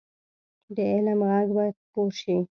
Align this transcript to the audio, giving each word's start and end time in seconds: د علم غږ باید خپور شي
د 0.75 0.77
علم 0.91 1.19
غږ 1.31 1.47
باید 1.57 1.75
خپور 1.83 2.11
شي 2.21 2.35